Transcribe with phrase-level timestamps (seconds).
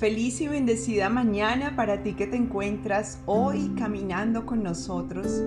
[0.00, 5.42] Feliz y bendecida mañana para ti que te encuentras hoy caminando con nosotros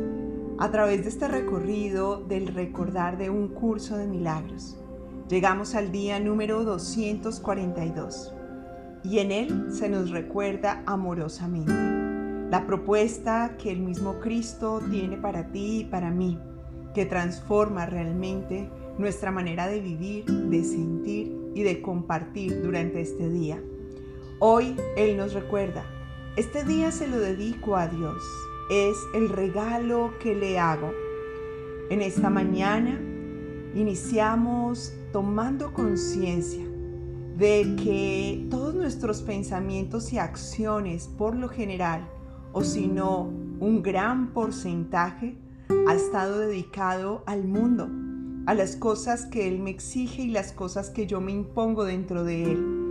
[0.59, 4.77] a través de este recorrido del recordar de un curso de milagros.
[5.27, 8.31] Llegamos al día número 242
[9.04, 11.73] y en él se nos recuerda amorosamente
[12.51, 16.38] la propuesta que el mismo Cristo tiene para ti y para mí,
[16.93, 18.70] que transforma realmente
[19.00, 23.60] nuestra manera de vivir, de sentir y de compartir durante este día.
[24.46, 25.86] Hoy Él nos recuerda,
[26.36, 28.21] este día se lo dedico a Dios,
[28.70, 30.92] es el regalo que le hago.
[31.89, 33.00] En esta mañana
[33.73, 36.66] iniciamos tomando conciencia
[37.38, 42.06] de que todos nuestros pensamientos y acciones, por lo general,
[42.52, 43.22] o si no,
[43.62, 45.38] un gran porcentaje,
[45.88, 47.88] ha estado dedicado al mundo,
[48.45, 52.26] a las cosas que Él me exige y las cosas que yo me impongo dentro
[52.26, 52.83] de Él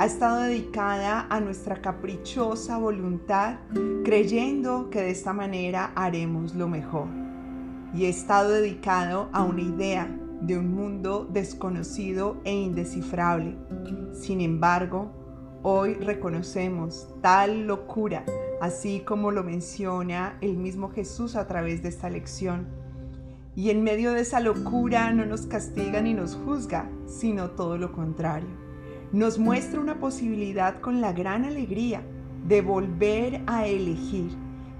[0.00, 3.58] ha estado dedicada a nuestra caprichosa voluntad,
[4.02, 7.06] creyendo que de esta manera haremos lo mejor.
[7.92, 10.08] Y ha estado dedicado a una idea
[10.40, 13.58] de un mundo desconocido e indescifrable.
[14.14, 15.10] Sin embargo,
[15.62, 18.24] hoy reconocemos tal locura,
[18.62, 22.68] así como lo menciona el mismo Jesús a través de esta lección.
[23.54, 27.92] Y en medio de esa locura no nos castiga ni nos juzga, sino todo lo
[27.92, 28.69] contrario
[29.12, 32.02] nos muestra una posibilidad con la gran alegría
[32.46, 34.30] de volver a elegir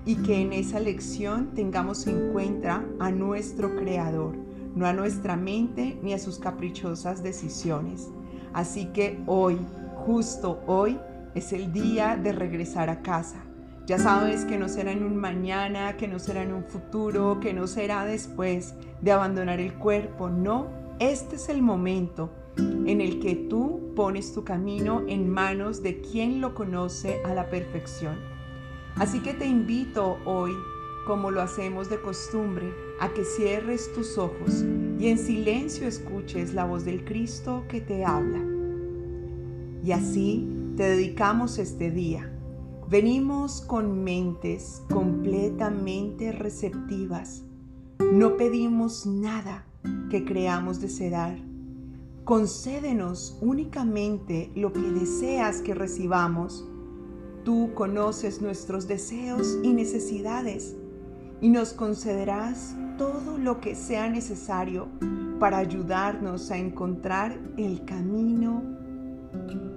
[0.07, 4.37] y que en esa elección tengamos en cuenta a nuestro Creador,
[4.77, 8.09] no a nuestra mente ni a sus caprichosas decisiones.
[8.53, 9.59] Así que hoy,
[10.07, 10.99] justo hoy,
[11.35, 13.45] es el día de regresar a casa.
[13.87, 17.53] Ya sabes que no será en un mañana, que no será en un futuro, que
[17.53, 20.31] no será después de abandonar el cuerpo.
[20.31, 20.69] No,
[21.01, 26.41] este es el momento en el que tú pones tu camino en manos de quien
[26.41, 28.17] lo conoce a la perfección.
[28.97, 30.53] Así que te invito hoy,
[31.07, 34.65] como lo hacemos de costumbre, a que cierres tus ojos
[34.99, 38.41] y en silencio escuches la voz del Cristo que te habla.
[39.85, 42.31] Y así te dedicamos este día.
[42.89, 47.45] Venimos con mentes completamente receptivas.
[48.13, 49.65] No pedimos nada
[50.11, 51.50] que creamos desear
[52.25, 56.69] Concédenos únicamente lo que deseas que recibamos.
[57.45, 60.77] Tú conoces nuestros deseos y necesidades
[61.41, 64.89] y nos concederás todo lo que sea necesario
[65.39, 68.63] para ayudarnos a encontrar el camino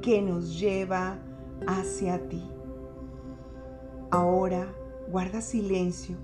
[0.01, 1.19] que nos lleva
[1.65, 2.43] hacia ti.
[4.11, 4.67] Ahora
[5.09, 6.17] guarda silencio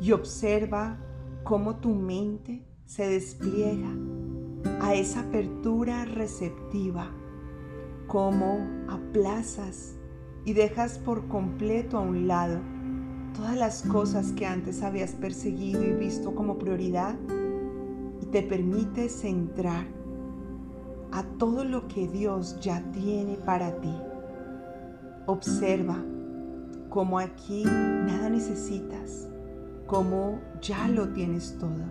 [0.00, 0.98] y observa
[1.44, 3.90] cómo tu mente se despliega
[4.80, 7.10] a esa apertura receptiva,
[8.06, 9.96] cómo aplazas
[10.44, 12.60] y dejas por completo a un lado
[13.34, 17.16] todas las cosas que antes habías perseguido y visto como prioridad
[18.20, 19.86] y te permites centrar
[21.12, 23.94] a todo lo que Dios ya tiene para ti.
[25.26, 25.96] Observa
[26.90, 29.28] cómo aquí nada necesitas,
[29.86, 31.84] cómo ya lo tienes todo.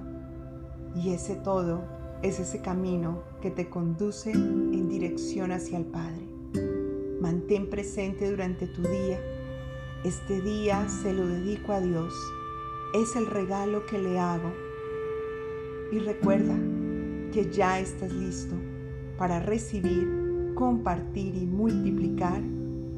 [0.95, 1.81] Y ese todo
[2.23, 6.25] es ese camino que te conduce en dirección hacia el Padre.
[7.19, 9.19] Mantén presente durante tu día.
[10.05, 12.13] Este día se lo dedico a Dios.
[12.93, 14.53] Es el regalo que le hago.
[15.91, 16.55] Y recuerda
[17.33, 18.55] que ya estás listo
[19.17, 22.41] para recibir, compartir y multiplicar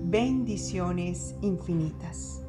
[0.04, 2.45] bendiciones infinitas.